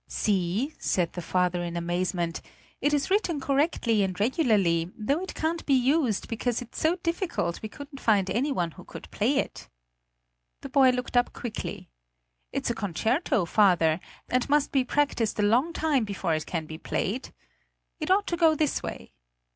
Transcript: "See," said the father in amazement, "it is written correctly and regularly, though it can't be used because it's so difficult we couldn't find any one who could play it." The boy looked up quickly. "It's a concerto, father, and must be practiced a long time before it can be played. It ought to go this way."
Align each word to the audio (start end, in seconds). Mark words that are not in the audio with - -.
"See," 0.07 0.73
said 0.79 1.13
the 1.13 1.21
father 1.21 1.61
in 1.61 1.77
amazement, 1.77 2.41
"it 2.81 2.91
is 2.91 3.11
written 3.11 3.39
correctly 3.39 4.01
and 4.01 4.19
regularly, 4.19 4.91
though 4.97 5.21
it 5.21 5.35
can't 5.35 5.63
be 5.67 5.75
used 5.75 6.27
because 6.27 6.59
it's 6.59 6.79
so 6.79 6.95
difficult 7.03 7.61
we 7.61 7.69
couldn't 7.69 7.99
find 7.99 8.27
any 8.31 8.51
one 8.51 8.71
who 8.71 8.83
could 8.83 9.11
play 9.11 9.37
it." 9.37 9.69
The 10.61 10.69
boy 10.69 10.89
looked 10.89 11.15
up 11.15 11.33
quickly. 11.33 11.87
"It's 12.51 12.71
a 12.71 12.73
concerto, 12.73 13.45
father, 13.45 13.99
and 14.27 14.49
must 14.49 14.71
be 14.71 14.83
practiced 14.83 15.37
a 15.37 15.43
long 15.43 15.71
time 15.71 16.03
before 16.03 16.33
it 16.33 16.47
can 16.47 16.65
be 16.65 16.79
played. 16.79 17.31
It 17.99 18.09
ought 18.09 18.25
to 18.25 18.37
go 18.37 18.55
this 18.55 18.81
way." 18.81 19.13